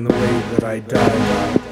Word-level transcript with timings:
in 0.00 0.04
the 0.04 0.14
way 0.14 0.40
that 0.52 0.64
I 0.64 0.78
died. 0.80 1.69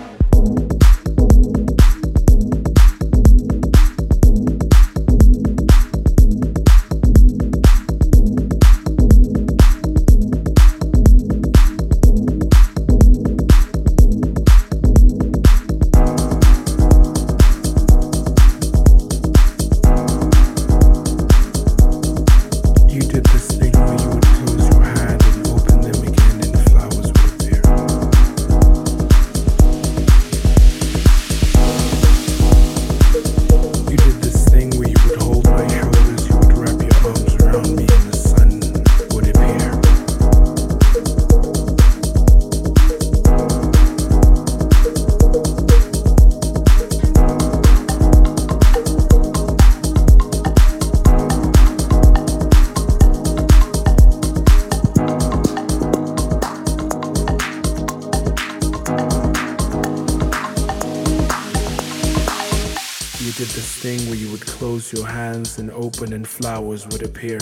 Open 65.99 66.13
and 66.13 66.29
flowers 66.29 66.87
would 66.87 67.03
appear. 67.03 67.40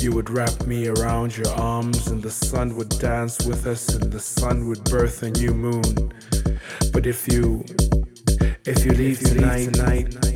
You 0.00 0.12
would 0.12 0.30
wrap 0.30 0.64
me 0.64 0.86
around 0.86 1.36
your 1.36 1.48
arms, 1.54 2.06
and 2.06 2.22
the 2.22 2.30
sun 2.30 2.76
would 2.76 2.88
dance 3.00 3.44
with 3.44 3.66
us, 3.66 3.88
and 3.96 4.12
the 4.12 4.20
sun 4.20 4.68
would 4.68 4.84
birth 4.84 5.24
a 5.24 5.30
new 5.30 5.52
moon. 5.52 6.12
But 6.92 7.06
if 7.06 7.26
you, 7.26 7.64
if 8.64 8.84
you 8.84 8.92
leave 8.92 9.18
tonight, 9.18 9.74
tonight, 9.74 10.29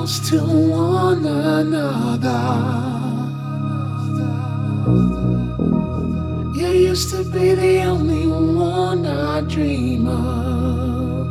close 0.00 0.30
to 0.30 0.40
one 0.42 1.26
another. 1.26 2.40
You 6.58 6.68
used 6.68 7.10
to 7.10 7.22
be 7.24 7.54
the 7.54 7.82
only 7.82 8.26
one 8.26 9.04
I 9.04 9.42
dream 9.42 10.08
of. 10.08 11.26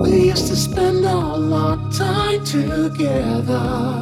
We 0.00 0.30
used 0.30 0.48
to 0.48 0.56
spend 0.56 1.06
all 1.06 1.54
our 1.54 1.76
time 1.92 2.44
together. 2.44 4.01